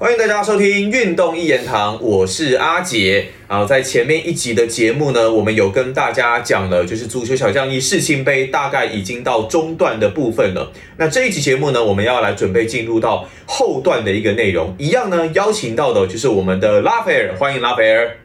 [0.00, 3.28] 欢迎大家收听《运动一言堂》，我是阿杰。
[3.46, 10.72] 啊，在前面一集的节目呢，我们有跟大家讲了，就是足球小将一世青杯大概已经到中段的部分了。
[10.96, 18.16] 那这一集节目呢，我们要来准备进入到后段的一个内容，一样呢，邀请到的就是我们的拉斐尔，欢迎拉斐尔。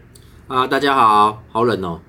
[0.47, 1.99] 啊，大家好，好冷哦。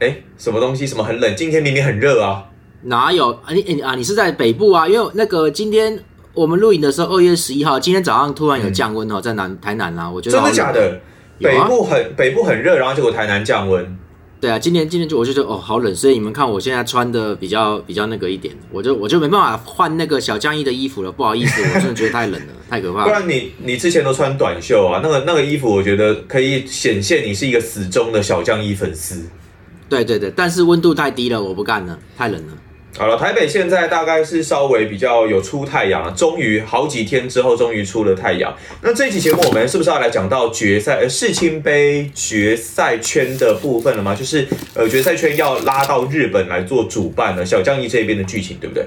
[0.00, 0.86] 哎，什么东西？
[0.86, 1.34] 什么很冷？
[1.34, 2.44] 今天明明很热啊。
[2.82, 3.30] 哪有？
[3.30, 4.86] 啊你啊，你是在北部啊？
[4.86, 5.98] 因为那个今天。
[6.38, 11.00] 我们录影的时候，二月十一号，今天早上突然有降温哦，在南台南啊，我觉得真的假的？
[11.40, 13.98] 北部很北部很热，然后结果台南降温。
[14.40, 23.02] 对啊，今年今年就我就觉得哦，好冷，所以你们看我现在穿的比较比较那个一点，我就我就没办法换那个小江衣的衣服了，不好意思，我真的觉得太冷了，太可怕。
[23.02, 29.24] 不然你你之前都穿短袖啊，那个那个衣服，我觉得可以显现你是一个死忠的小江衣粉丝。
[29.88, 32.52] 对对对，但是温度太低了，我不干了，太冷了。
[32.96, 38.52] 好了，台北现在大概是稍微比较有出太阳了，终于好几天之后终于出了太阳。
[38.82, 44.14] 那这期节目我们是不是要来讲到决赛呃世青杯决赛圈的部分了吗？
[44.14, 48.84] 就是呃决赛圈要拉到日本来做主办了，小将一这边的剧情对不对？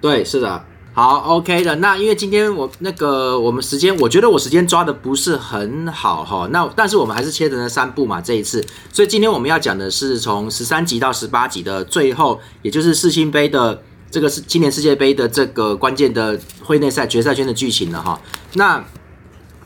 [0.00, 0.64] 对，是的。
[0.98, 1.76] 好，OK 的。
[1.76, 6.48] 那因为今天我那个我们时间，我觉得我时间抓的不是很好哈。
[6.50, 8.60] 那但是我们还是切成了三步嘛，这一次。
[8.92, 18.20] 所以今天我们要讲的是从十三集到十八集的最后，也就是世青杯的这个是今年世界杯的这个关键的会内赛决赛圈的剧情了哈。
[18.54, 18.84] 那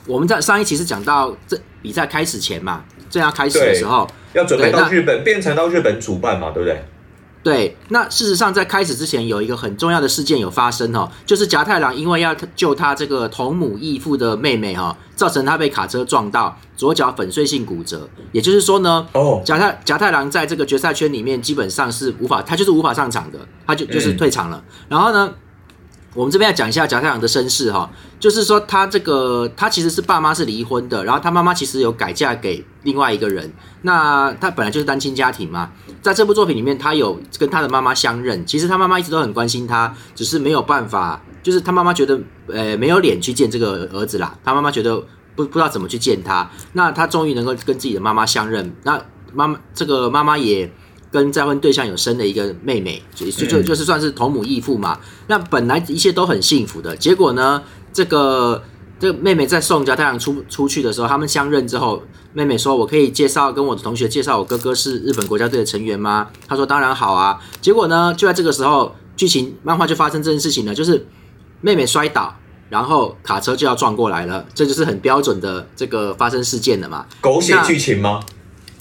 [0.07, 6.85] 我们在上一期是讲到这比赛开始前嘛，正要开始的时候，要准备到日本变成到日本主办嘛，对不对？
[7.43, 18.09] 对，那事实上在开始之前有一个很重要的事件有发生哦，就是夹太郎因为要救他这个同母异父的妹妹哈，造成他被卡车撞到，左脚粉碎性骨折。
[18.31, 24.63] 也就是说呢，哦，夹太夹太郎在这个决赛圈里面基本上是无法，他就是无法上场的，他就就是退场了。
[24.89, 25.35] 然后呢？
[26.15, 35.71] 我们这边要讲一下贾太郎的身世哈，就是说他这个他其实是爸妈是离婚的，然后他妈妈其实有改嫁给另外一个人，那他本来就是单亲家庭嘛，
[36.03, 44.97] 在这部作品里面，他有跟他的妈妈相认，其实他妈妈一直都很关心他，只是没有办法，就是他妈妈觉得呃没有脸去见这个儿子啦，他妈妈觉得
[45.35, 49.03] 不不知道怎么去见他，那他终于能够跟自己的妈妈相认，那
[49.33, 50.71] 妈妈这个妈妈也。
[51.13, 54.99] 跟再婚对象有生的一个妹妹，就就就是算是同母异父嘛。
[55.27, 57.63] 那本来一切都很幸福的，结果呢，
[57.93, 58.65] 这个
[58.99, 62.03] 这个妹妹在送家太阳出出去的时候，他们相认之后，
[62.33, 71.07] 妹妹说：“我可以介绍跟我的同学介绍我哥哥是日本国家队的成员吗？”他说：“当然好啊。”结果呢，就在这个时候，剧情漫画就发生这件事情了，就是
[71.61, 72.35] 妹妹摔倒，
[72.71, 77.05] 然后卡车就要撞过来了，这就是很标准的这个发生事件了嘛？
[77.21, 78.21] 狗血剧情吗？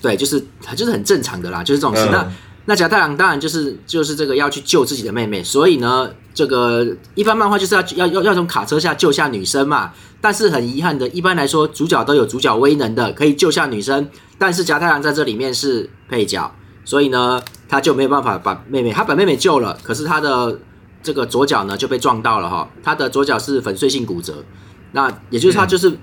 [0.01, 0.43] 对，就是
[0.75, 2.09] 就是很正常的啦，就是这种事。
[2.11, 2.27] 那
[2.65, 9.91] 那贾太郎当然就是就是这个要去救自己的妹妹，所以呢，这个一般漫画就是要要要要从卡车下救下女生嘛。
[10.19, 14.07] 但是很遗憾的，一般来说主角都有主角威能的，可以救下女生。
[14.37, 16.51] 但是贾太郎在这里面是配角，
[16.85, 20.59] 所以呢，他就没有办法把妹妹，他把妹妹救了，可是他的
[21.01, 24.43] 这个左脚呢就被撞到了哈，他的左脚是粉碎性骨折。
[24.91, 25.97] 那也就是他就是。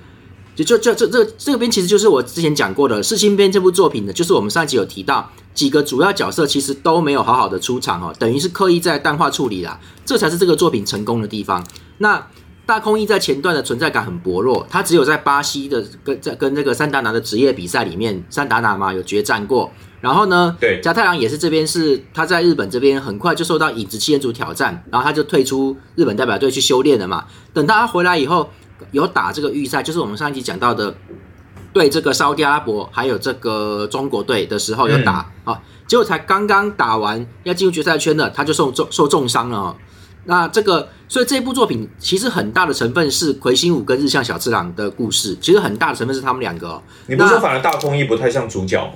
[0.65, 11.65] 就就这这这个边其实就是我之前讲过的《世新编》这部作品呢，就是我们上一集有提到几个主要角色其实都没有好好的出场哦，等于是刻意在淡化处理啦，这才是这个作品成功的地方。
[11.99, 12.27] 那
[12.67, 28.51] 大空翼在前段的存在感很薄弱，他只有在巴西的跟在跟那个三达拿的职业比赛里面，三达拿嘛有决战过，然后呢，对，加太郎也是这边是他在日本这边很快就受到影子七人组挑战，然后他就退出日本代表队去修炼了嘛，等到他回来以后。
[28.93, 30.95] 有打这个预赛，就是我们上一集讲到的，
[31.73, 39.77] 对这个沙特阿拉伯还有这个中国队的时候有打啊，结果才刚刚打完要进入决赛圈的，他就受重受重伤了。
[40.25, 46.83] 那这个，所以这部作品其实很大的成分是魁星武跟日向小次郎的故事，其实很大的成分是他们两个。
[47.07, 48.93] 你不是说反而大空翼不太像主角吗？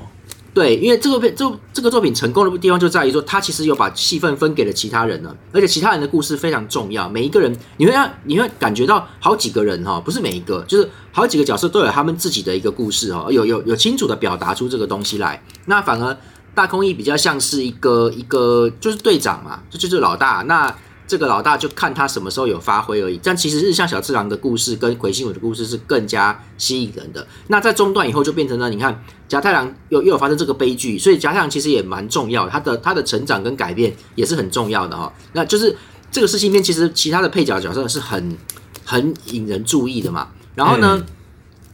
[0.54, 7.08] 对，因为这个片这这个作品成功的地方就在于说，他其实有把戏份分给了其他人了，而且其他人的故事非常重要。
[7.08, 15.42] 每一个人，你会让你会感觉到好几个人哈，不是每一个，就是好几个角色都有他们自己的一个故事哈，有有有清楚的表达出这个东西来。
[15.64, 16.16] 那反而
[16.54, 20.74] 大空翼比较像是一个一个就是队长嘛，就就是老大那。
[21.06, 27.26] 这个老大就看他什么时候有发挥而已，但其实日向小次郎的故事跟魁星武的故事是更加吸引人的。
[27.48, 35.12] 那在中段以后就变成了，你看甲太郎又又有发生这个悲剧，所以甲太郎其实也蛮重要，他的他的成长跟改变也是很重要的哈。
[35.32, 35.76] 那就是
[36.10, 38.36] 这个事情面，其实其他的配角角色是很
[38.84, 40.28] 很引人注意的嘛。
[40.54, 41.04] 然后呢？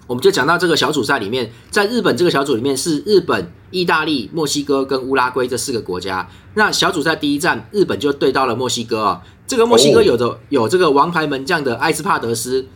[0.09, 6.27] 我们就讲到这个小组赛里面，在日本这个小组里面是日本、意大利、墨西哥跟乌拉圭这四个国家。
[6.55, 9.23] 那小组赛第一站，日本就对到了墨西哥啊。
[9.47, 12.67] 这个墨西哥有着有这个王牌门将的埃斯帕德斯，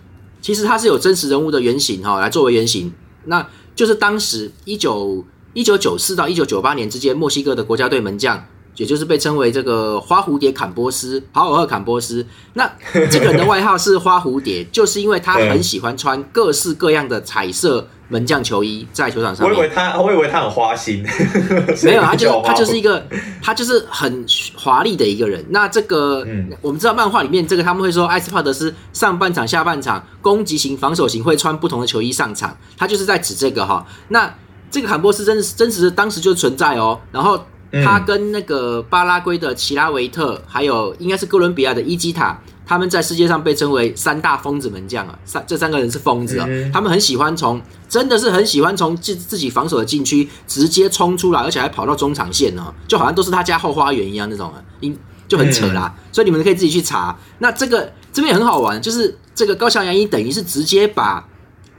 [0.43, 2.93] 其实他是有真实人物的原型哈、来作为原型，
[3.25, 5.25] 那就是当时一九
[5.55, 8.47] 一九九四到一九九八年之间，墨西哥的国家队门将。
[8.77, 12.27] 也就是被称为这个花蝴蝶坎波斯，豪尔赫坎波斯。
[12.55, 12.71] 那
[13.11, 19.57] 这个人的外号是花蝴蝶，就是因为他很喜欢穿各式各样的彩色门将球衣在球场上面。
[19.57, 21.05] 我以为他，我以为他很花心，
[21.85, 23.07] 没有，他就 他就是一个
[23.43, 24.25] 他就是很
[24.57, 25.45] 华丽的一个人。
[25.51, 33.87] 那这个、嗯我们知道漫画里面这个他们会说艾斯帕德斯上半场、下半场攻击型、防守型会穿不同的球衣上场，他就是在指这个哈。
[34.09, 34.35] 那
[34.71, 37.39] 这个坎波斯真真实的当时就存在哦，然后。
[37.73, 45.19] 嗯他跟那个巴拉圭的奇拉维特，还有应该是哥伦比亚的伊基塔，他们在世界上被称为三大疯子门将啊。
[45.25, 54.97] 三这三个人是疯子啊、嗯他们很喜欢从真的是很喜欢从自自己防守的禁区直接冲出来，而且还跑到中场线哦，就好像都是他家后花园一样那种啊，因
[55.27, 55.95] 就很扯啦。
[56.13, 57.19] 所以你们可以自己去查。
[57.39, 61.27] 那这个这边也很好玩，就是这个高桥洋一等于是直接把。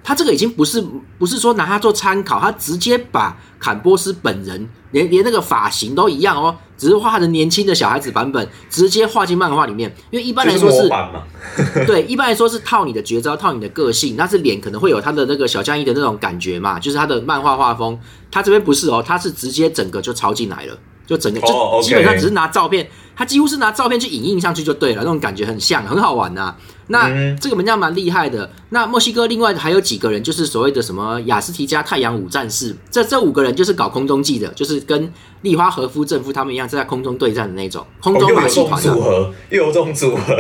[0.03, 0.83] 他这个已经不是
[1.17, 9.95] 不是说拿他做参考，他直接把坎波斯本人连连那个发型都一样哦，只是画他的年轻的小孩子版本，直接画进漫画里面。
[10.11, 10.89] 因为一般来说是
[11.88, 17.97] 对，一般来说是套你的绝招，套你的个性，但是脸可能会有他的那个小将一的那种感觉嘛，就是他的漫画画风。
[18.29, 20.77] 他这边不是哦，他是直接整个就抄进来了，
[21.07, 26.56] 就整个就基本上只是拿照片，他几乎是拿照片去影印上去就对了，那种感觉很像，很好玩呐、
[26.88, 28.50] 那、嗯这个门将蛮厉害的。
[28.69, 35.12] 那墨西哥另外还有几个人，就是所谓的什么雅斯提加太阳五战士，这这五个人就是搞空中技的，就是跟
[35.42, 40.36] 利花和夫正夫他们一样，是在空中对战的那种空哦中马戏团、啊组合，又有这种组合，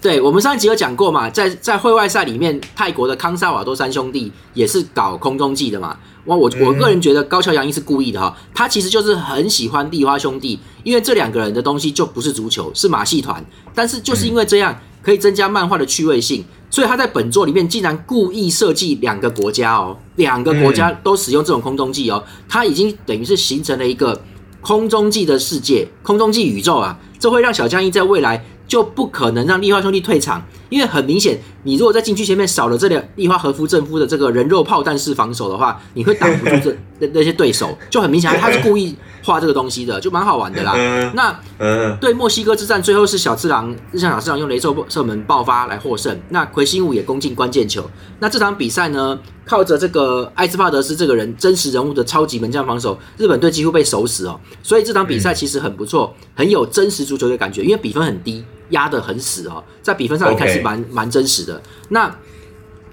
[0.00, 5.96] 对，我们上一集有讲过嘛，在在会外赛里面，泰国的康萨瓦多三兄弟也是搞空中技的嘛。
[6.24, 13.44] 哇，我我个人觉得高桥洋一是故意的哈，他其实就是很喜欢丽花兄弟，因为这两个人的东西就不是足球，是马戏团，
[13.74, 24.18] 但是就是因为这样可以增加漫画的趣味性，所以他在本作里面竟然故意设计两个国家哦，两个国家都使用这种空中技哦，他已经等于是形成了一个
[24.62, 40.72] 空中技的世界，空中技宇宙啊，这会让小将一在未来就不可能让丽花兄弟退场，因为很明显，你如果在禁区前面少了这两丽花和夫正夫的这个人肉炮弹式防守的话，你会挡不住这那那些对手，就很明显他是故意画这个东西的，就蛮好玩的啦。
[40.76, 46.18] 嗯那嗯，对墨西哥之战，最后是小次郎日向小次郎用雷兽射门爆发来获胜。
[46.28, 47.88] 那魁星武也攻进关键球。
[48.20, 54.38] 那这场比赛呢，靠着这个艾斯帕德斯这个人真实人物的超级门将防守，日本队几乎被守死哦。
[54.62, 61.60] 所以这场比赛其实很不错，很有真实足球的感觉，因为比分很低，压得很死哦，在比分上来看是蛮蛮真实的。
[61.88, 62.14] 那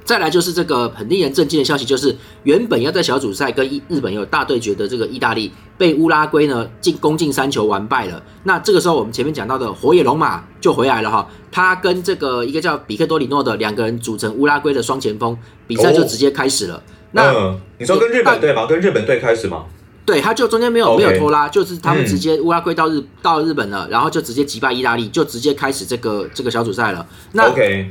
[0.05, 8.21] 再来就是这个很令人震惊的消息，就是原本要在小组赛跟意日本有大对决的这个意大利，被乌拉圭呢进攻进三球完败了。
[8.43, 15.35] 那这个时候我们前面讲到的火野龙马就回来了哈，他跟这个一个叫比克多里诺的两个人组成乌拉圭的双前锋，
[15.65, 16.81] 比赛就直接开始了。
[17.11, 18.67] 那嗯，你说跟日本队吗？
[18.67, 19.65] 跟日本队开始吗？
[20.05, 27.03] 对，他就中间没有没有拖拉，就是他们嗯直接乌拉圭到日到日本了，然后就直接击败意大利，就直接开始这个这个小组赛了。
[27.31, 27.89] 那 OK，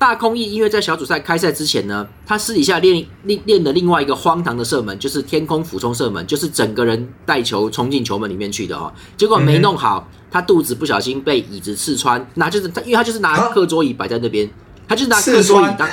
[0.00, 8.90] 大空翼因为在小组赛开赛之前呢，他私底下练练练的另外一个荒唐的射门，就是天空俯冲射门，就是整个人带球冲进球门里面去的哦。
[9.18, 14.48] 结果没弄好，他肚子不小心被椅子刺穿，那就是他，因为他就是拿啊课桌椅摆在那边，
[14.88, 15.86] 他就是拿课桌椅当。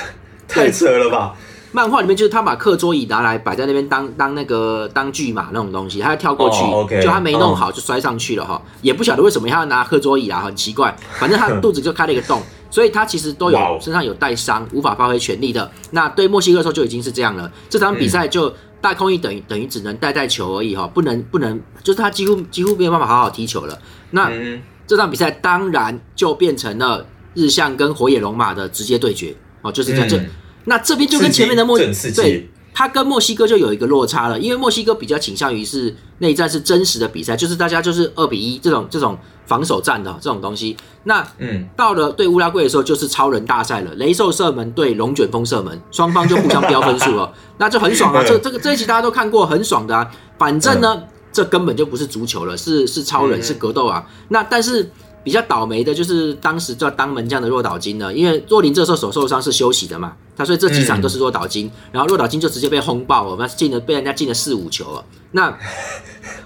[0.48, 1.36] 太扯了吧？
[1.74, 6.64] 漫画里面就是他把课桌椅拿来摆在那边当当那个当巨马那种东西，他要跳过去，
[7.02, 15.70] 就他没弄好就摔上去了哈，也不晓得为什么他要拿课桌椅啊，很奇怪，反正他 肚子就开了一个洞，所以他其实都有身上有带伤，无法发挥全力的。
[15.92, 23.78] 那对墨西哥的时候就已经是这样了，这场比赛就大空翼等于等于只能带带球而已哈，不能不能，就是他几乎几乎没有办法好好踢球了。
[24.12, 30.08] 那嗯，这场比赛当然就变成了日向跟火野龙马的直接对决哦，就是这样。
[30.08, 30.30] 这嗯
[30.70, 39.18] 那这边就跟前面的墨对，它跟墨西哥就有一个落差了，因为墨西哥比较倾向于是内战是真实的比赛，就是大家就是二比一这种这种
[39.48, 40.78] 防守战的这种东西。
[41.06, 48.24] 那嗯，到了对乌拉圭的时候，就是超人大赛了，雷兽射门对龙卷风射门，双方就互相飙分数了， 那就很爽啊！
[48.24, 50.08] 这这个这一集大家都看过，很爽的啊。
[50.38, 54.06] 反正呢，这根本就不是足球了，是是超人，嗯是格斗啊。
[54.28, 54.92] 那但是
[55.28, 65.04] 比较倒霉的就是当时叫当门将的若岛金了，因为若林这时候手受伤是休息的嘛，他所以这几场都是若岛金，然后若岛金就直接被轰爆了，那进了被人家进了四五球了。
[65.32, 65.54] 那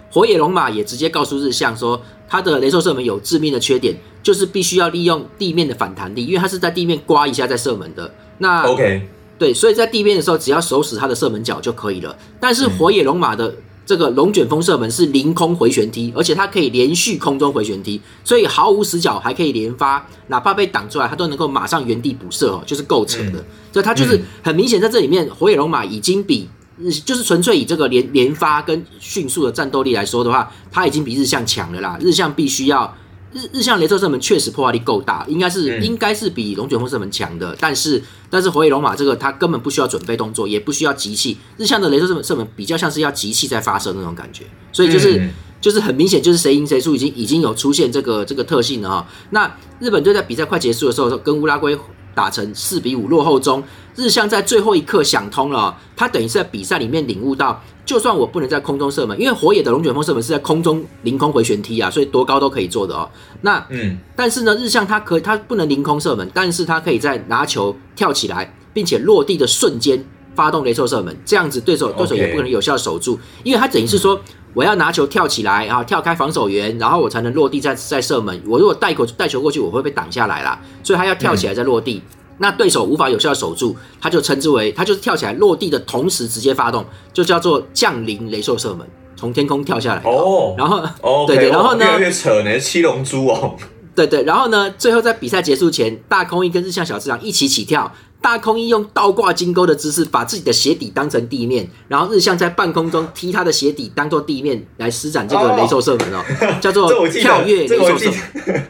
[0.10, 8.12] 火野龙马也直接告诉日向说，他的雷兽射门有致命的缺点，就是必须要利用地面的反弹力，因为他是在地面刮一下再射门的。
[8.40, 9.08] 那 OK，
[9.38, 12.18] 对，所以在地面的时候，只要手使他的射门脚就可以了。
[12.40, 13.54] 但是火野龙马的
[13.92, 23.46] 这个龙卷风射门是凌空回旋踢，而且它可以连续空中回旋踢，所以毫无死角，还可以连发，哪怕被挡出来，它都能够马上原地补射哦，就是够扯的。
[23.74, 31.98] 所以它就是很明显在这里面，火野龙马已经比日就是纯粹以这个连连发跟迅速的战斗力来说的话，它已经比日向强了啦。
[32.00, 32.96] 日向必须要
[33.34, 41.38] 日日向雷射射门确实破坏力够大，应该是、嗯应该是比龙卷风射门强的，但是但是火影龙马这个它根本不需要准备动作，也不需要集气。
[41.58, 45.20] 日向的雷射射门射门比较像是要集气在发射那种感觉，所以就是。
[45.20, 45.30] 嗯
[45.62, 49.08] 就是很明显，就是谁赢谁输，已经已经有出现这个这个特性了哈。
[49.30, 51.78] 那日本队在比赛快结束的时候，跟乌拉圭
[52.14, 53.64] 打成四比五落后中，
[53.96, 63.10] 日向在最后一刻想通了哦，他等于是在比赛里面领悟到，就算我不能在空中射门，因为火野的龙卷风射门是在空中凌空回旋踢啊，所以多高都可以做的哦。
[63.42, 63.98] 那嗯。
[64.16, 70.04] 但是呢，日向他可他不能凌空射门，但是他可以在拿球跳起来，并且落地的瞬间
[70.36, 74.20] 发动雷射射门，这样子对手对手也不可能有效守住，因为他等于是说
[74.54, 78.42] 我要拿球跳起来，啊跳开防守员，然后我才能落地再再射门。
[78.46, 82.02] 我如果带球带球过去，我会被挡下来啦，所以他要跳起来再落地。
[82.38, 90.02] 那对手无法有效守住，他就称之为他就是跳起来落地的同时直接发动，就叫做降临雷兽射门，从天空跳下来。
[90.04, 93.56] 哦然后哦，对对然后呢越来越扯呢，七龙珠哦，
[93.96, 97.92] 对对，然后呢，最后在比赛结束前，大空翼跟日向小次郎一起起跳。
[98.22, 106.24] 大空翼用倒挂金钩的姿势，把自己的鞋底当成地面，然后日向在半空中踢他的鞋底当做地面来施展这个雷兽射门哦，
[106.62, 108.68] 叫做 跳跃雷兽射门。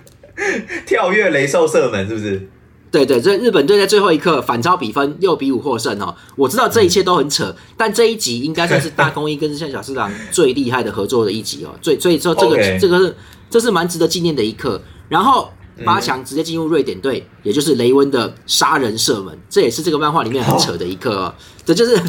[0.86, 2.50] 跳跃雷兽射门是不是？
[2.90, 6.14] 对对，这日本队在最后一刻反超比分，六比五获胜哦。
[6.36, 11.70] 我知道这一切都很扯，但这一集应该算是大空翼跟日向小次郎最厉害的合作的一集哦。
[11.82, 13.16] 最所以说这个这个是
[13.50, 14.82] 这是蛮值得纪念的一刻。
[15.08, 15.50] 然后
[15.86, 21.36] 八强直接进入瑞典队，也就是雷温的杀人射门，这也是这个漫画里面很扯的一个哦。
[21.66, 22.02] 这就是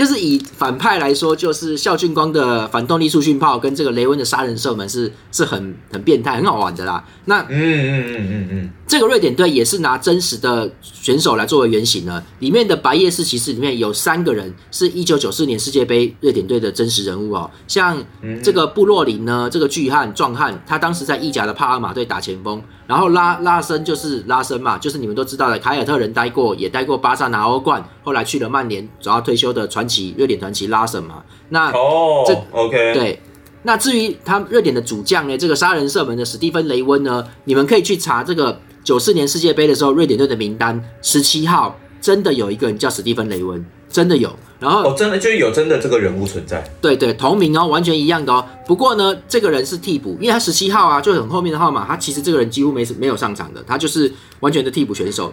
[0.00, 7.04] 就是以反派来说，就是孝俊光的反动力速训炮跟这个雷温的杀人射门是是很很变态、很好玩的啦。
[7.26, 12.22] 那嗯嗯嗯嗯嗯这个瑞典队也是拿真实的选手来作为原型呢。
[12.38, 18.02] 里面的白夜市骑士里面有三个人是一九九四年世界杯瑞典队的真实人物哦，像
[18.42, 31.22] 这个布洛林呢，这个巨汉壮汉，他当时在意甲的帕尔马队打前锋，然后拉拉伸就是拉伸嘛，就是你们都知道的，凯尔特人待过，也待过巴萨拿欧冠，后来去了曼联，主要退休的传奇瑞典传奇拉什嘛。
[31.48, 33.20] 那嗯，哦这，OK，，对，
[33.64, 44.30] 那至于他瑞典的主将呢，这个杀人射门的史蒂芬雷温呢，你们可以去查这个九四年世界杯的时候瑞典队的名单，十七号真的有一个人叫史蒂芬雷温，真的有。
[44.60, 48.44] 然后哦，真的就是有真的这个人物存在，对对，同名哦，完全一样的哦。
[48.66, 55.32] 不过呢，这个人是替补，因为他十七号啊，就很后面的号码，他其实这个人几乎没没有上场的，他就是完全的替补选手，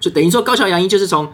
[0.00, 1.28] 就等于说高桥洋一就是从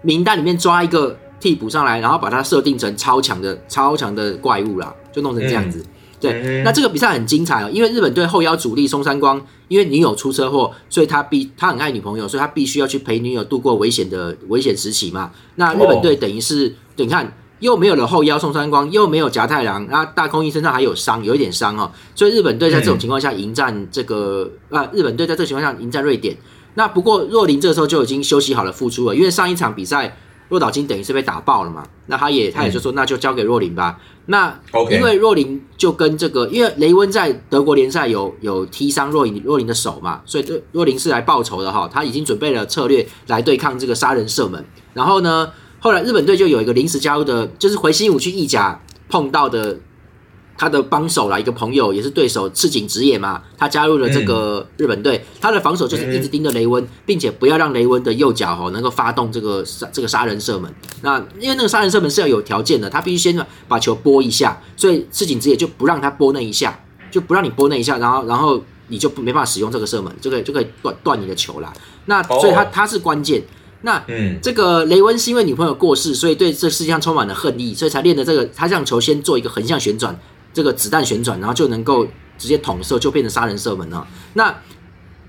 [0.00, 5.84] 名单里面抓一个替补上来，然后把它设定成超强的超强的怪物啦，就弄成这样子。
[6.18, 15.30] 对，嗯那这个比赛很精彩哦，因为日本队后腰主力松山光，因为女友出车祸，所以他必他很爱女朋友，所以他必须要去陪女友度过危险的危险时期嘛。
[15.56, 26.34] 那日本队等于是，你看又没有了后腰松山光，又没有夹太郎，那大空翼身上还有伤，有一点伤哦，所以日本队在这种情况下迎战这个、啊，日本队在这个情况下迎战瑞典。
[26.74, 30.16] 那不过若林这时候就已经休息好了复出了，因为上一场比赛
[30.48, 33.98] 若岛金等于是被打爆了嘛，那他也他也就说那就交给若林吧。
[34.26, 34.58] 那
[34.90, 44.64] 因为若林就跟这个，因为雷温在德国联赛有有踢伤若林若林的手嘛，所以这若林是来报仇的哈，他已经准备了策略来对抗这个杀人射门。
[44.94, 45.50] 然后呢，
[45.80, 49.78] 后来日本队就有一个临时加入的，就是回新武去意甲碰到的
[50.58, 60.72] 他的帮手啦，一个朋友也是对手赤井直也嘛，他加入了这个日本队，他的防守就是一直盯着雷温，并且不要让雷温的右脚哦能够发动这个杀这个杀人射门。
[61.02, 66.78] 那因为那个杀人射门是要有条件的，他必须先把球拨一下，所以赤井直也就不让他拨那一下，
[67.10, 71.72] 就不让你拨那一下，然后然后你就没办法使用这个射门，就可以就可以断断你的球啦。
[72.06, 73.42] 那所以他哦他是关键。
[73.82, 80.18] 那嗯这个雷温是因为女朋友过世，所以对这世界上充满了恨意，所以才练的这个，他让球先做一个横向旋转，
[80.56, 82.06] 这个子弹旋转，然后就能够
[82.38, 84.08] 直接捅射，就变成杀人射门了。
[84.32, 84.54] 那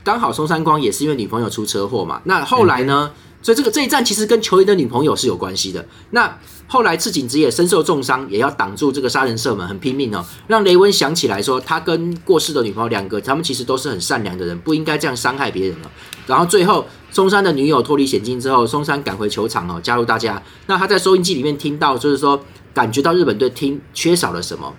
[0.06, 3.12] 刚好松山光也是因为女朋友出车祸嘛，那后来呢？
[3.40, 5.86] 所以这个这一战其实跟球员的女朋友是有关系的。
[6.10, 15.92] 那后来赤井直也身受重伤，也要挡住这个杀人射门，很拼命哦，让雷温想起来说，他跟过世的女朋友两个，他们其实都是很善良的人，不应该这样伤害别人了。
[16.26, 20.42] 然后最后松山的女友脱离险境之后，松山赶回球场哦，加入大家。
[20.66, 22.42] 那他在收音机里面听到，就是说
[22.74, 24.74] 感觉到日本队听缺少了什么。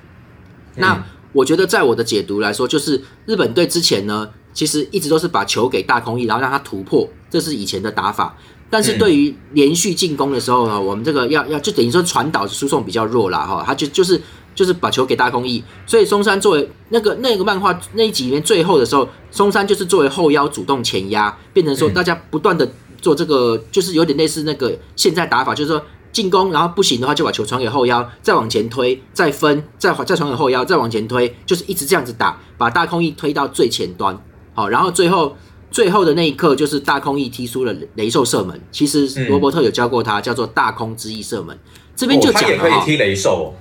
[0.79, 8.37] 那我觉得在我的解读来说，就是日本队之前呢，其实一直都是把球给大空翼，然后让他突破，这是以前的打法。
[8.71, 14.21] 但是对于连续进攻的时候呢，我们这个要要就等于说传导输送比较弱啦哈，他就就是
[14.55, 22.71] 就是把球给大空翼，所以松山作为那个那个漫画那一集里面最后的时候，松山就是作为后腰主动前压，变成说大家不断的
[23.01, 25.83] 做这个，就是有点类似那个现在打法，就是说
[26.19, 34.19] 进攻，然后不行的话就把球传给后腰，再往前推，再分，再再传给后腰，再往前推，就是一直这样子打，把大空翼推到最前端，
[34.55, 35.37] 好，然后最后。
[35.71, 38.59] 最后的那一刻，就是大空翼踢出了雷兽射门。
[38.73, 41.55] 其实罗伯特有教过他，叫做大空之翼射门。
[41.95, 43.55] 这边就讲了他也可以踢雷兽。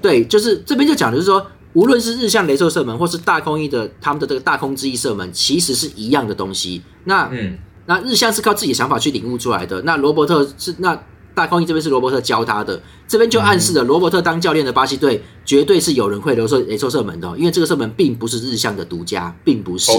[0.00, 6.80] 对，就是这边就讲的是说，无论是日向雷兽射门，或是大空翼的他们的这个大空之翼射门，其实是一样的东西。
[7.04, 9.82] 那嗯，那日向是靠自己的想法去领悟出来的。
[9.82, 10.98] 那罗伯特是那
[11.34, 12.80] 大空翼这边是罗伯特教他的。
[13.08, 19.92] 这边就暗示了罗伯特当教练的巴西队绝对是有人会留射雷兽射门的，因为这个射门并不是日向的独家，并不是。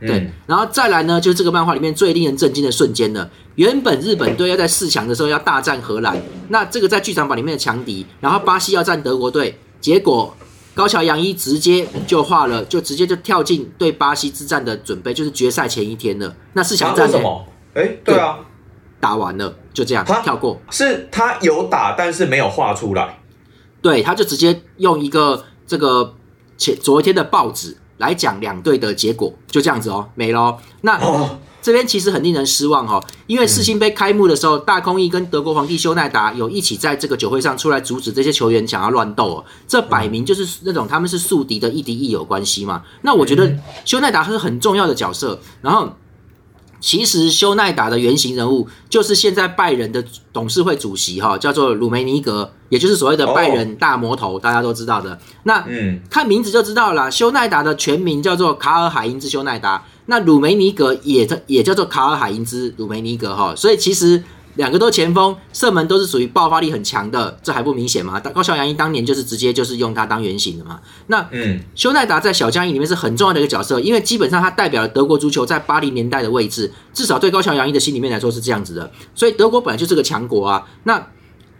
[0.00, 3.30] 对，然后再来呢，就是这个漫画里面最令人震惊的瞬间了。
[3.54, 10.36] 原本日本队要在四强的时候要大战荷兰，那这个在剧场版里面的强敌，然后巴西要战德国队，结果
[10.74, 16.36] 高桥洋一直接就画了，就直接就跳进对巴西之战的准备，就是决赛前一天了。
[16.52, 17.46] 那四强战什么？
[17.72, 18.40] 哎，对啊，
[19.04, 20.58] 打完了就这样跳过。
[20.70, 23.20] 是他有打，但是没有画出来。
[23.82, 26.14] 对，他就直接用一个这个
[26.56, 27.76] 前昨天的报纸。
[27.98, 30.58] 来讲两队的结果就这样子哦，没喽。
[30.80, 31.00] 那
[31.62, 42.82] 这边其实很令人失望哈，因为世新杯开幕的时候，大空翼跟德国皇帝修奈达有一起在这个酒会上出来阻止这些球员想要乱斗哦，这摆明就是那种他们是宿敌的亦敌亦友关系嘛。
[43.02, 45.88] 那我觉得修奈达是很重要的角色，然后。
[46.84, 55.18] 其实修奈达的原型人物就是现在拜仁的董事会主席哈，叫做鲁梅尼格，也就是所谓的拜仁大魔头，大家都知道的。
[55.44, 64.22] 那嗯，看名字就知道了，修奈达的全名叫做卡尔海因兹修奈达，那鲁梅尼格也也叫做卡尔海因兹鲁梅尼格哈，所以其实。
[64.56, 68.20] 两个都前锋，射门都是属于爆发力很强的，这还不明显吗？
[68.20, 70.80] 高桥洋一当年就是直接就是用他当原型的嘛。
[71.08, 78.90] 那嗯，修奈达在小将一里面是很重要的一个角色，因为基本上他代表了德国足球在八零年代的位置，至少对高桥洋一的心里面来说是这样子的。
[79.14, 80.64] 所以德国本来就是个强国啊。
[80.84, 81.04] 那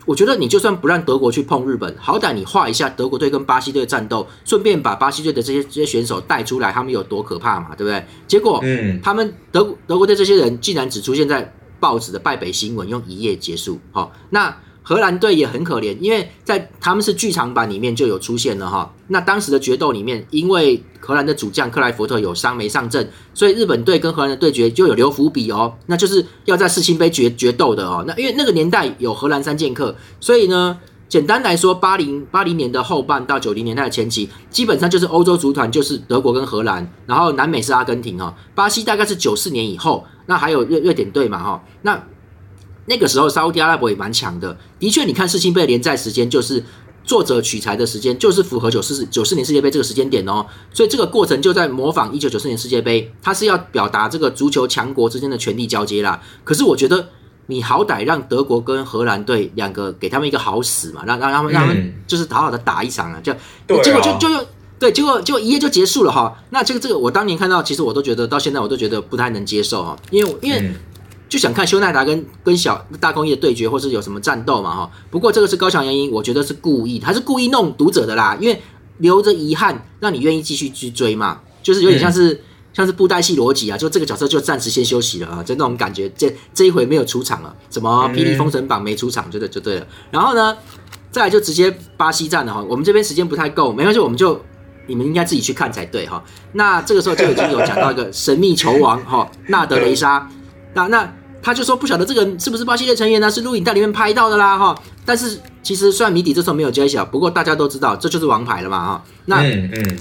[0.07, 7.75] 我觉得你就算不让德国去碰日本，好歹你画一下德国队跟巴西队的战斗，顺便把巴西队的这些这些选手带出来，他们有多可怕嘛？
[7.75, 8.07] 对不对？
[8.29, 11.53] 结果嗯，他们德德国队这些人竟然只出现在。
[11.85, 18.91] 报纸的败北新闻用一夜结束，好，那荷兰队也很可怜，因为在他们是剧场版里面就有出现了哈。
[19.09, 28.03] 那当时的决斗里面，因为荷兰的主将克莱福特有伤没上阵，所以日本队跟荷兰的对决就有留伏笔哦，那就是要在世青杯决决斗的哦。
[28.07, 30.79] 那因为那个年代有荷兰三剑客，所以呢。
[31.15, 42.05] 简单来说，八零八零年的后半到九零年代的前期，基本上就是欧洲足团就是德国跟荷兰，然后南美是阿根廷哈，巴西大概是九四年以后，那还有瑞瑞典队嘛哈，那
[42.87, 46.65] 那个时候沙特阿拉伯也蛮强的，的确，你看世青杯连载时间就是
[47.05, 56.21] 作者取材的时间，就是符合九四九四年世界杯这个时间点哦，所以这个过程就在模仿一九九四年世界杯，它是要表达这个足球强国之间的权力交接啦。
[56.43, 57.11] 可是我觉得。
[57.47, 63.33] 你好歹让德国跟荷兰队两个给他们一个好死嘛，让让他们让他们就是好好的打一场啊，就
[63.83, 64.47] 结果就就用
[64.79, 66.37] 对，结果就一夜就结束了哈。
[66.51, 70.73] 那这个这个我当年看到，其实我都觉得到现在我都觉得不太能接受哈，因为因为
[71.29, 74.91] 就想看修奈达跟跟小大工业的对决，或是有什么战斗嘛哈。
[75.11, 78.63] 不过这个是高强原因，我觉得是故意，他是故意弄读者的啦，因为
[78.99, 82.41] 留着遗憾，让你愿意继续去追嘛，就是有点像是。
[82.75, 86.11] 像是布袋戏逻辑啊，就这个角色就暂时先休息了啊，就那种感觉。
[86.11, 89.87] 这这一回没有出场了，什么霹雳封神榜没出场，就对就对了。
[90.11, 90.57] 然后呢，
[91.13, 92.61] 再来就直接巴西站了哈。
[92.69, 94.45] 我们这边时间不太够，没关系，我们就
[94.89, 96.23] 你们应该自己去看才对哈。
[96.53, 100.29] 那这个时候就已经有讲到一个 神秘球王哈纳德雷莎，
[100.75, 103.31] 那那他就说不晓得这个是不是巴西的成员呢？
[103.31, 104.75] 是录影带里面拍到的啦哈。
[105.05, 109.05] 但是其实虽然谜底这时候没有揭晓，不过大家都知道这就是王牌了嘛哈。
[109.27, 109.99] 那嗯嗯。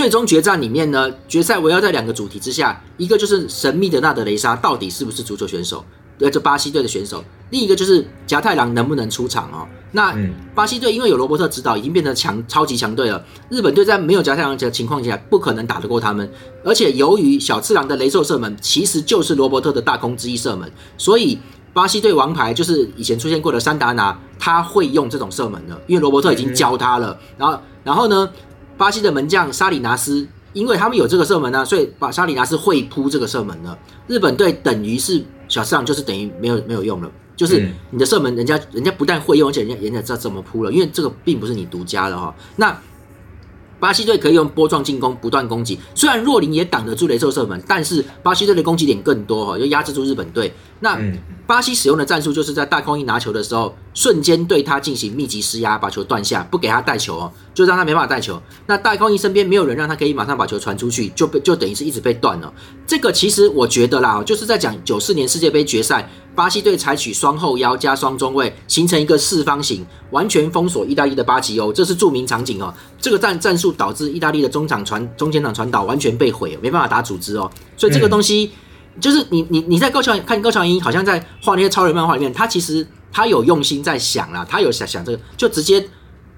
[0.00, 5.84] 最终决战里面呢，决赛围绕在两个主题之下，一个就是神秘的纳德雷莎到底是不是足球选手，
[6.16, 7.18] 对，这巴西队的选手；
[7.50, 9.68] 另一个就是夹太郎能不能出场哦。
[9.92, 10.16] 那
[10.54, 13.22] 巴西队因为有罗伯特指导，已经变成强超级强队了。
[13.50, 16.32] 日本队在没有夹太郎的情况下，不可能打得过他们。
[16.64, 21.38] 而且由于小次郎的雷兽射门其实就是罗伯特的大空之一射门，所以
[21.74, 27.18] 巴西队王牌就是以前出现过的山达拿，他会用这种射门的，因为罗伯特已经教他了。
[27.36, 28.30] 然后，然后呢？
[28.80, 33.78] 巴西的门将沙里纳斯，因为他们有这个射门呢，所以把沙里纳斯会扑这个射门了。
[34.06, 42.34] 日本队等于是小四郎，就是等于没有没有用了，就是你的射门，人家人家不但会用，而且人家人家知道怎么扑了，因为这个并不是你独家的哈。
[42.56, 42.74] 那
[43.78, 50.54] 巴西队可以用波状进攻不断攻击，虽然若林也挡得住雷射射门，但是巴西队的攻击点更多哈，就压制住日本队。
[50.80, 50.98] 那
[51.50, 58.40] 巴西使用的战术就是在大空翼拿球的时候，瞬间对他进行密集施压，把球断下，不给他带球哦，就让他没办法带球。
[58.68, 62.54] 那大空翼身边没有人让他可以马上把球传出去，就被就等于是一直被断了。
[62.86, 72.72] 这个其实我觉得啦，就是在讲九四年世界杯决赛，巴西队采取双后腰加双中卫，形成一个四方形，完全封锁意大利的巴吉欧，这是著名场景哦。
[73.00, 77.50] 这个战战术导致意大利的中场传中前场传导完全被毁，没办法打组织哦。
[77.76, 78.52] 所以这个东西。
[78.98, 85.86] 就是你你你在高桥看高桥英好像在画那些超人漫画里面，他其实他有用心在想啦，他有想想这个，就直接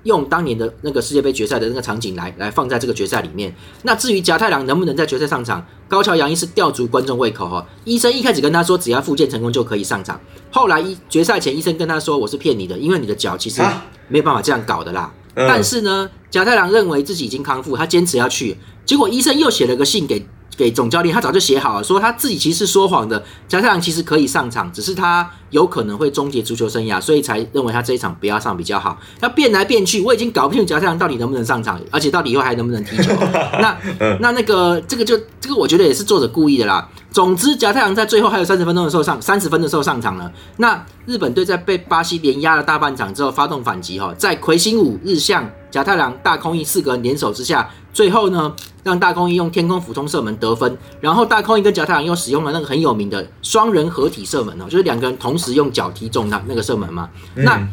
[0.05, 3.55] 用当年的那个世界杯决赛的那个场景来来放在这个决赛里面。
[3.83, 7.65] 那至于甲太郎能不能在决赛上场，高桥洋一是吊足观众胃口哈。
[7.85, 10.21] 医生一开始跟他说，只要复健成功就可以上场。
[10.51, 13.63] 后来一决赛前，医生跟他说，我是骗你的，因为你的脚其实
[14.09, 15.13] 没有办法这样搞的啦。
[15.35, 18.57] 但是呢，甲太郎认为自己已经康复，他坚持要去。
[18.85, 20.27] 结果医生又写了个信给。
[20.57, 23.23] 给总教练，他早就写好了，说他自己其实是说谎的。
[23.49, 28.99] 加太郎其实可以上场，只是他有可能会终结足球生涯，所以才认为他这一场不要上比较好。
[29.21, 33.13] 要变来变去，我已经搞不清楚加太郎到底能不能上场，而且到底以后还能不能踢球。
[33.61, 33.77] 那
[34.21, 36.89] 那那个这个就这个，我觉得也是作者故意的啦。
[37.11, 40.31] 总之，加太郎在最后还有三十分钟的时候上三十分的时候上场了。
[40.57, 48.55] 那日本队在被巴西连压了大半场之后发动反击哈，在魁星武、日向、加太郎、大空翼四个人联手之下，最后呢。
[48.85, 57.09] 让大空翼用天空俯冲射门得分，然后大空翼跟甲太郎又使用了那个很有名的双人合体射门哦，就是两个人同时用脚踢中那那个射门嘛。
[57.37, 57.65] 那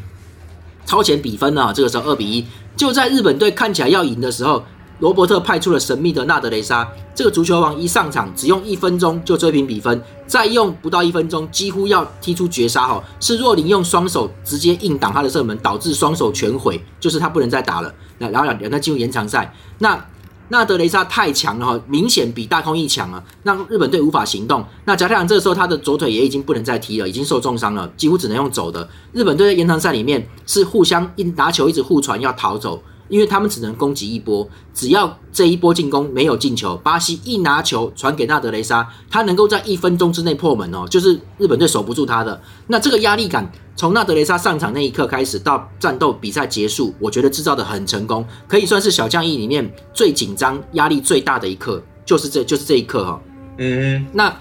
[0.85, 1.73] 超前比分呢？
[1.73, 4.63] 这个时候二比一，就在日本队看起来要赢的时候，
[4.99, 17.93] 罗伯特派出了神秘的纳德雷莎，这个足球王一上场只用一分钟就追平比分，再用不到一分钟几乎要踢出绝杀哈，是若林用双手直接硬挡他的射门，导致双手全毁，就是他不能再打了。
[18.17, 20.05] 那然后两两队进入延长赛，那。
[20.51, 24.65] 纳德雷莎太强了哈，明显比大空翼强了，让日本队无法行动。
[24.85, 28.89] 那贾太郎这个时候他的左腿也已经不能再踢了，已经受重伤了，几乎只能用走的。
[29.13, 32.81] 日本队在延长赛里面是互相一拿球一直互传要逃走。
[33.09, 42.41] 因为他们只能攻击一波，只要这一波进攻没有进球，巴西一拿球传给纳德雷莎，他能够在一分钟之内破门哦，就是日本队守不住他的。
[42.67, 53.21] 那这个压力感从纳德雷莎上场那一刻开始到战斗比赛结束，我觉得制造的很成功，可以算是小将役里面最紧张、压力最大的一刻，就是这就是这一刻哈。
[53.57, 54.33] 嗯，那。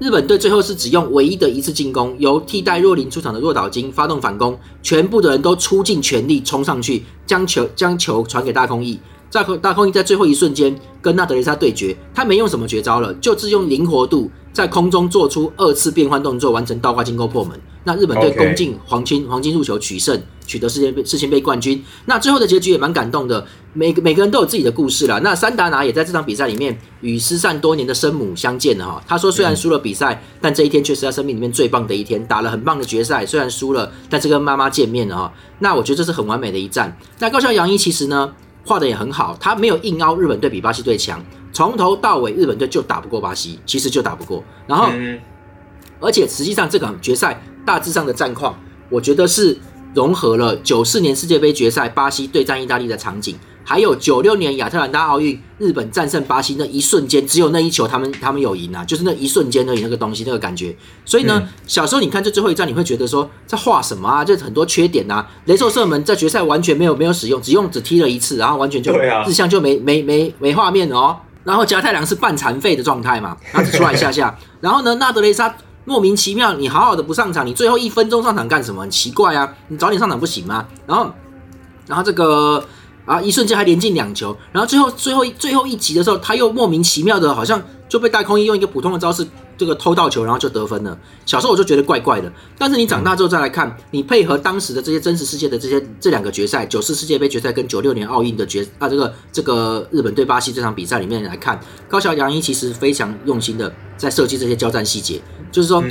[0.00, 8.98] 日本队最后是只用唯一的一次进攻，由替代若林出场的若岛金发动反攻，全部的人都出尽全力冲上去，将球将球传给大空翼。
[9.30, 17.60] 大空大空翼在最后一瞬间跟纳德雷莎对决，他没用什么绝招了，就是用灵活度在空中做出二次变换动作，完成倒挂金钩破门。
[17.84, 21.82] 那日本队攻进黄金黄金入球取胜，取得世界杯世界杯冠军。
[22.04, 25.18] 那最后的结局也蛮感动的，每个每个人都有自己的故事了。
[25.20, 29.02] 那三达拿也在这场比赛里面与失散多年的生母相见了哈。
[29.08, 33.24] 他说虽然输了比赛，但这一天却是他生命里面最棒的一天，打了很棒的决赛。
[33.24, 35.32] 虽然输了，但是跟妈妈见面了哈。
[35.60, 36.94] 那我觉得这是很完美的一战。
[37.18, 38.30] 那高校洋一其实呢
[38.66, 44.44] 画的也很好，他没有硬凹日本队比巴西队强，从头到尾日本队就打不过巴西，其实就打不过。
[44.66, 44.90] 然后
[45.98, 47.42] 而且实际上这场决赛。
[47.70, 49.56] 大致上的战况，我觉得是
[49.94, 60.76] 融合了九四年世界杯决赛巴西对战意大利的场景，还有九六年亚特兰大奥运日本战胜巴西那一瞬间，只有那一球他们他们有赢啊，就是那一瞬间而已，那个东西那个感觉。
[61.04, 64.24] 所以呢，小时候你看这最后一战，你会觉得说在画什么啊？
[64.24, 65.24] 这很多缺点呐。
[65.44, 68.92] 雷兽射门在决赛完全没有没有使用，只用只踢了一次，然后完全就
[69.28, 71.16] 日向就没没没没画面哦。
[71.44, 74.36] 然后加太郎是半残废的状态嘛，他只出来一下下。
[74.60, 75.54] 然后呢，纳德雷莎。
[75.84, 78.82] 莫名其妙，你好好的不上场，你最后一分钟上场干什么？
[78.82, 80.66] 很奇怪啊，你早点上场不行吗？
[80.86, 81.10] 然后，
[81.86, 82.62] 然后这个
[83.06, 89.26] 啊，一瞬间还连进两球，然后最后最后最后一集的时候，他又莫名其妙的，好像就被大空翼用一个普通的招式。
[89.60, 90.98] 这个偷到球，然后就得分了。
[91.26, 105.20] 小时候我就觉得怪怪的，但是你长大之后再来看，你配合当时的这些真实世界的这些这两个决赛，九四世界杯决赛跟九六年奥运的决啊，这个这个日本对巴西这场比赛里面来看，高桥洋一其实非常用心的在设计这些交战细节，
[105.52, 105.84] 就是说，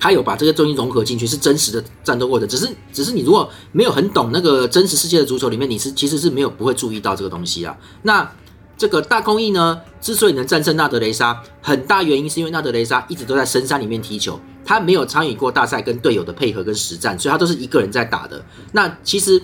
[0.00, 2.48] 他有把这些东西融合进去，是真实的战斗过程。
[2.48, 7.78] 只是只是你如果没有很懂那个真实世界的足球里面，你是其实是没有不会注意到这个东西啊。
[8.02, 8.28] 那。
[8.76, 18.44] 这个大空翼呢，之所以能战胜纳德雷莎，很大原因是因为纳德雷莎一直都在深山里面踢球，他没有参与过大赛跟队友的配合跟实战，所以他都是一个人在打的。
[18.72, 19.40] 那其实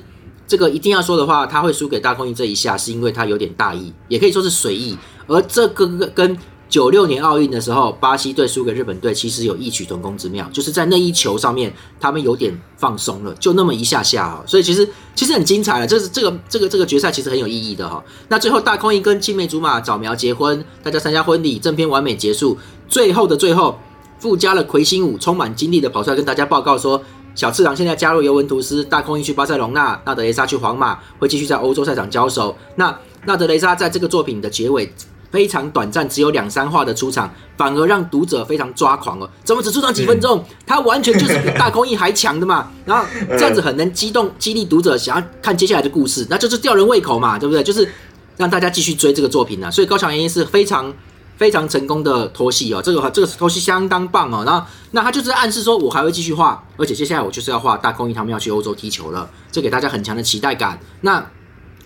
[0.47, 6.37] 这个一定要说的话，他会输给大空翼这一下，是因为他有点大意，也可以说是随意，而这个跟。
[6.73, 18.03] 九六年奥运的时候，巴西队输给日本队，其实有异曲同工之妙，就是在那一球上面，他们有点放松了，就那么一下下哈，所以其实其实很精彩了，这是这个这个这个决赛其实很有意义的哈。
[18.29, 22.57] 那最后大空翼跟青梅竹马早苗结婚，大家参加婚礼，正片完美结束，
[22.89, 23.79] 最后的最后
[24.19, 27.03] 附加了魁星舞，充满精力的跑出来跟大家报告说，
[27.35, 32.57] 小次郎现在加入尤文图斯，大空翼去巴塞隆纳，纳德雷莎去皇马，会继续在欧洲赛场交手。
[32.77, 34.91] 那纳德雷莎在这个作品的结尾
[35.33, 39.29] 非常短暂，只有两三话的出场，反而让读者非常抓狂哦。
[39.43, 40.45] 怎么只出场几分钟？
[40.65, 42.71] 他完全就是比大空翼还强的嘛。
[42.85, 47.63] 然后这样子很能激动、激励读者想要看接下来的故事，那就是吊人胃口嘛，对不对？
[47.65, 47.89] 就是
[48.37, 49.71] 让大家继续追这个作品呢。
[49.71, 50.95] 所以高桥原因是非常。
[51.35, 54.45] 非常成功的拖戏哦，这个这个拖戏相当棒哦。
[54.47, 60.79] 然后那他就是暗示说，我还会继续画，而且接下来我就是要画大空翼他们要去欧洲踢球了，这给大家很强的期待感。
[61.01, 61.27] 那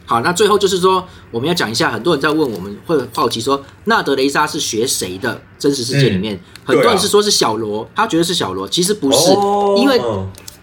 [0.07, 5.43] 好，那最后就是说，我们要讲一下，很多人在问，我们会好奇说，纳德雷莎是学谁的？
[5.59, 9.33] 真实世界里面，很多人是说是小罗，他觉得是小罗，其实不是，
[9.77, 10.01] 因为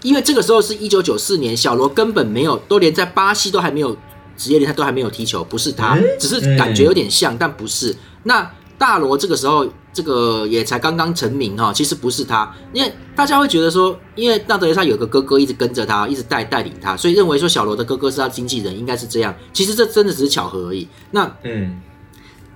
[0.02, 3.98] 因为这个时候是一九九四年，小罗根本没有，都连在巴西都还没有
[4.38, 7.96] 职业联赛都还没有踢球，不是他，只是感觉有点像，但不是。
[8.24, 19.34] 那大罗这个时候，这个也才刚刚成名哈，其实不是他，因为大家会觉得说，因为纳德雷莎有个哥哥一直跟着他，一直带带领他，所以认为说小罗的哥哥是他经纪人，应该是这样。
[19.54, 20.88] 其实这真的只是巧合而已。
[21.12, 21.80] 那嗯，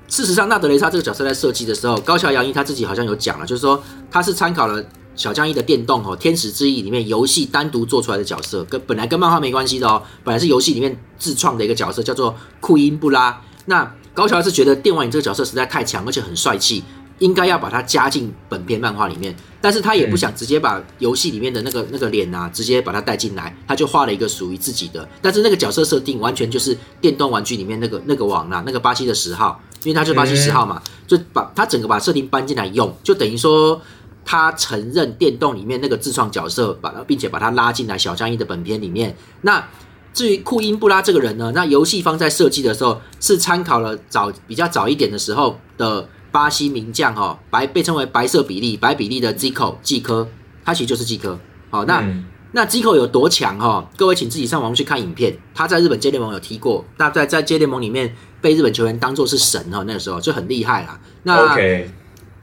[0.07, 4.83] 事实上，纳德雷莎这个角色在设计的时候，高桥洋一他自己好像有讲了，就是说他是参考了
[5.15, 13.41] 小江一的电动哦，《天使之翼》里面游戏单独做出来的角色，跟本来跟漫画没关系的哦，本来是游戏里面自创的一个角色，叫做库因布拉。
[13.65, 16.83] 那高桥是觉得电玩影这个角色实在太强，而且很帅气，
[17.19, 19.35] 应该要把它加进本片漫画里面。
[19.59, 25.07] 但是他也不想直接把游戏里面的那个那个脸啊，直接把它带进来，他就画了一个属于自己的。
[25.21, 33.81] 但是那个角色设定完全就是电动玩具里面那个那个网啊，那个巴西的十号，因为他是巴西十号嘛，就把他整个把设定搬进来用，就等于说
[34.23, 39.17] 他承认电动里面那个自创角色，把并且把他拉进来小江一的本片里面。
[39.41, 39.67] 那
[40.13, 50.27] 至于库因布拉这个人呢，那游戏方在设计的时候是参考了早比较早一点的时候的巴西名将哈，白被称为白色比利白比利的 Zico 季科，
[50.63, 51.39] 他其实就是季科。
[51.69, 52.03] 好，那
[52.51, 53.89] 那 Zico 有多强哈？
[53.95, 60.99] 各位请自己上网去看影片，他在日本 J 联盟有踢过，那在在 J 联盟里面被日本球员当做是神哈，那个时候就很厉害啦。
[61.23, 61.55] 那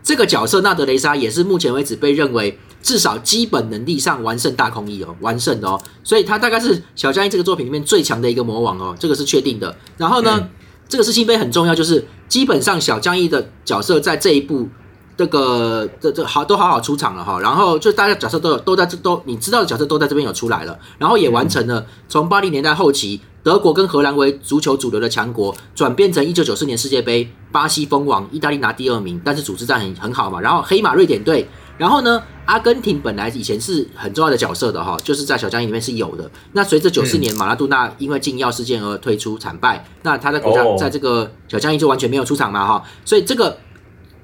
[0.02, 2.58] 这个角色纳德雷莎也是目前为止被认为。
[2.84, 9.74] 至少基本能力上完胜大空翼哦，完胜的哦，所以他大概是小江一这个作品里面最强的一个魔王哦，这个是确定的。
[9.96, 10.50] 然后呢，
[10.94, 14.68] 这个事情杯很重要，就是基本上小江一的角色在这一部
[15.16, 17.40] 这个这这好都好好出场了哈。
[17.40, 30.40] 然后就大家角色都有都在这都你知道的角色都在这边有出来了，然后也完成了从八零年代后期德国跟荷兰为足球主流的强国，转变成一九九四年世界杯巴西封王，意大利拿第二名，但是组织战很很好嘛。
[30.40, 31.48] 然后黑马瑞典队。
[31.76, 36.30] 然后呢，阿根廷本来以前是很重要的角色的哈，就是在小将里面是有的。
[36.52, 43.58] 那随着九四年马拉杜纳因为禁药事件而退出惨败，那他在国家在这个小将就完全没有出场嘛哈，所以这个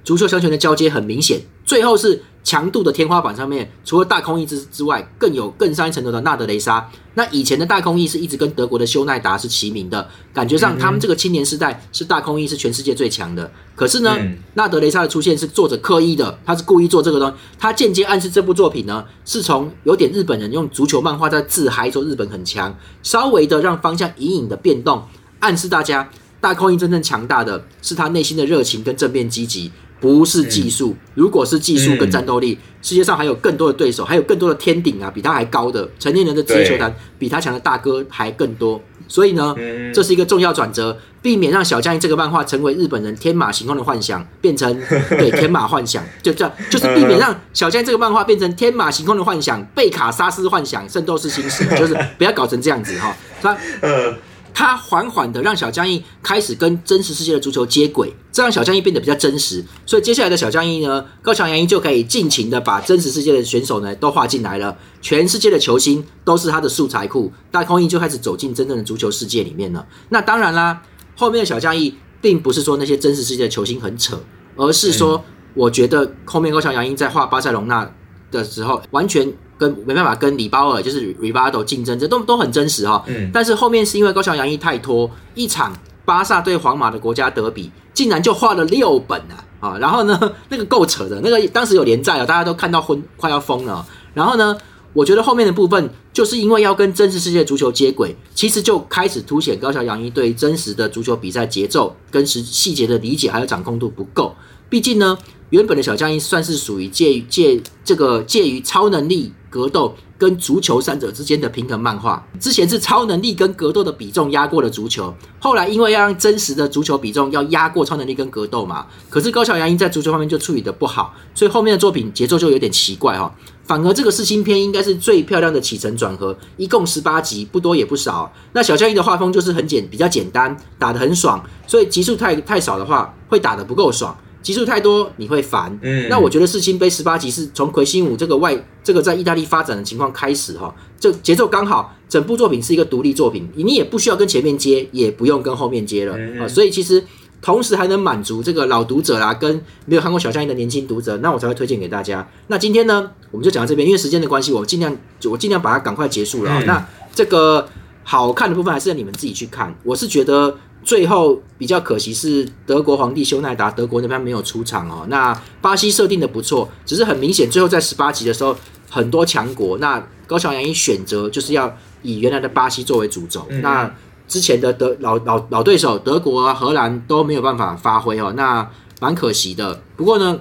[0.04, 1.40] 足球强权的交接很明显。
[1.64, 6.90] 最后是强度的天花板上面，除了大空翼之之外，更有更上一层楼的纳德雷莎。
[7.14, 13.50] 那以前的大空翼是一直跟德国的修奈达是齐名的，感觉上他们这个青年时代是大空翼是全世界最强的。
[13.74, 14.16] 可是呢，
[14.54, 25.02] 纳德雷莎的出现是作者刻意的，他是故意做这个东西，他间接暗示这部作品呢是从有点日本人用足球漫画在自嗨说日本很强，稍微的让方向隐隐的变动，
[25.40, 26.08] 暗示大家
[26.40, 29.70] 大空翼真正强大的是他内心的热情跟正面积极。
[30.00, 38.80] 不是技术，如果是技术跟战斗力，世界上还有更多的对手，还有更多的天顶啊，比他还高的成年人的职业球坛，比他强的大哥还更多。
[39.06, 39.54] 所以呢，
[39.92, 44.72] 这是一个重要转折，避免让小将这个漫画成为日本人天马行空的幻想，变成
[45.18, 53.14] 对天马幻想，就这样，就是避免让小将这个漫画变成天马行空的幻想，贝卡萨斯幻想，圣斗士星矢，就是不要搞成这样子哈。
[53.42, 54.14] 他 呃。
[54.52, 59.64] 他缓缓的让小江一开始跟真实世界的足球接轨，这让小江一变得比较真实。
[59.86, 69.86] 所以接下来的小江一呢，高桥洋一就可以尽情的把真实世界的选手呢都画进来了，全世界的球星都是他的素材库，大空翼就开始走进真正的足球世界里面了。
[70.10, 70.82] 那当然啦，
[71.16, 74.20] 后面的小江一并不是说那些真实世界的球星很扯，
[74.56, 77.90] 而是说我觉得后面高桥洋一在画巴塞隆纳
[78.30, 79.32] 的时候完全。
[79.60, 83.04] 跟没办法跟里包尔就是 Rivaldo 竞争，这都都很真实哈。
[83.06, 83.30] 嗯。
[83.30, 89.44] 但是后面是因为高桥洋一太拖，一场巴萨对皇马的国家德比，竟然就画了六本啊！
[89.60, 90.18] 啊，然后呢，
[90.48, 93.86] 那个够扯的，那个当时有连载啊，大家都看到昏，快要疯了。
[94.14, 94.56] 然后呢，
[94.94, 104.34] 我觉得后面的部分就是因为要跟真实世界足球接轨，其实就开始凸显高桥洋一对真实的足球比赛节奏跟实细节的理解还有掌控度不够。
[104.70, 105.18] 毕竟呢，
[105.50, 109.32] 原本的小将一算是属于介于介这个介于超能力。
[109.50, 112.26] 格斗跟足球三者之间的平衡漫画。
[112.38, 123.34] 之前是超能力跟格斗的比重压过了足球，后来因为要让真实的足球比重要压过超能力跟格斗嘛，可是高桥阳一在足球方面就处理的不好，所以后面的作品节奏就有点奇怪哈。
[123.64, 128.32] 反而这个世新篇应该是最漂亮的起承转合，一共十八集，不多也不少。
[128.52, 134.16] 那小将一的画风就是很简，比较简单，打得很爽，所以集数太太少的话，会打得不够爽。
[134.42, 147.04] 集数太多你会烦，嗯，那我觉得世青杯十八集是从魁星舞这个外这个在意大利发展的情况开始哈，这节奏刚好，整部作品是一个独立作品，你也不需要跟前面接，也不用跟后面接了啊，所以其实
[147.42, 152.26] 同时还能满足这个老读者啦，跟没有看过小将一的年轻读者，那我才会推荐给大家。
[152.46, 156.64] 那今天呢，我们就讲到这边，因为时间的关系，我尽量我尽量把它赶快结束了。
[156.64, 157.68] 那这个
[158.02, 160.56] 好看的部分还是要你们自己去看，我是觉得。
[160.82, 165.06] 最后比较可惜是德国皇帝修奈达，德国那边没有出场哦。
[165.08, 168.56] 那巴西设定的不错，只是很明显，最后在十八集的时候，
[168.88, 173.46] 很多强国，那高桥阳一选择就是要以原来的巴西作为主轴。
[173.62, 173.94] 那
[174.26, 179.82] 之前的德老老老对手德国啊、荷兰都没有办法发挥哦，那蛮可惜的。
[179.96, 180.40] 不过呢，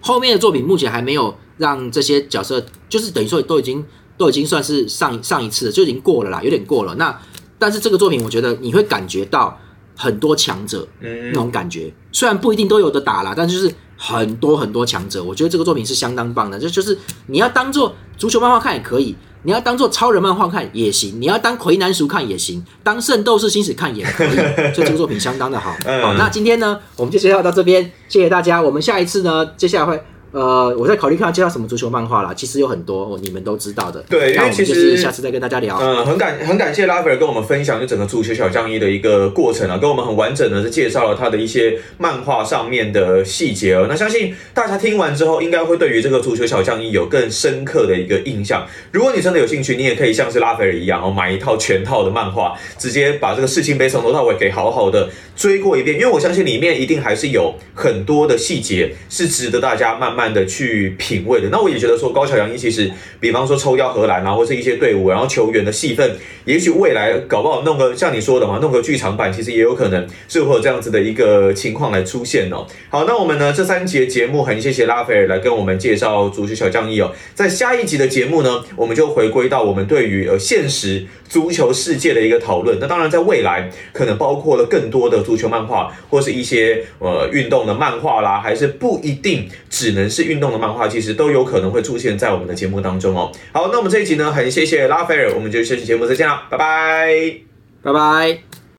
[0.00, 3.84] 后面的作品目前还没有让这些角色，就是等于说都已经
[4.16, 6.94] 都已经算是上上一次就已经过了啦，有点过了。
[6.96, 7.16] 那
[7.58, 9.58] 但是这个作品，我觉得你会感觉到
[9.96, 15.22] 很多强者那种感觉，虽然不一定都有的打啦，但就是很多很多强者。
[15.22, 19.14] 我觉得这个作品是相当棒的，这就是你要当做足球漫画看也可以，
[19.44, 24.34] 你要当做超人漫画看也行，你要当魁南叔看也行，当圣斗士星矢看也可以。
[24.74, 25.70] 所以这个作品相当的好。
[26.02, 28.60] 好，那今天呢，我们就介绍到这边，谢谢大家。
[28.60, 30.02] 我们下一次呢，接下来会。
[30.34, 34.04] 呃，我在考虑看介绍什么足球漫画啦，其实有很多，你们都知道的。
[34.10, 35.78] 对，因为其实下次再跟大家聊。
[35.80, 43.86] 嗯，很感很感谢拉斐尔跟我们分享就整个足球小将一的一个过程啊，跟我们很完整的是介绍了他的一些漫画上面的细节哦。
[43.88, 48.66] 那相信大家听完之后，应该会对于这个足球小将一有更深刻的一个印象。
[48.90, 55.94] 如果你真的有兴趣，你也可以像是拉斐尔一样哦，买一套全套的漫画，直接把这个世青杯从头到尾给好好的追过一遍。
[55.94, 60.94] 因为我相信里面一定还是有很多的细节是值得大家慢慢的去。
[60.96, 72.66] 品味的，那我也觉得说高桥洋一其实，比方说抽腰荷兰啊，或是一些队伍，然后球员的戏份，也许未来搞不好弄个像你说的嘛，弄个剧场版，其实也有可能是会有这样子的一个情况来出现哦。
[72.88, 82.78] 好，那我们呢这三节节目很谢谢拉斐尔来跟我们介绍足球小将一哦，在下一集的节目呢，我们就回归到我们对于呃现实足球世界的一个讨论。
[82.80, 90.86] 那当然在未来可能包括了更多的足球漫画，或是一些呃运动的漫画啦，还是不一定只能是运动的漫画。
[90.86, 93.32] 其实都有可能会出现在我们的节目当中哦。
[93.52, 97.40] 好，那我们这一集呢，很谢谢拉斐尔，我们就下期节目再见了，拜拜，
[97.82, 98.63] 拜拜。